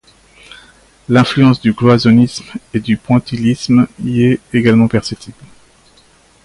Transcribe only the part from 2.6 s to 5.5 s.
et du pointillisme y est également perceptible.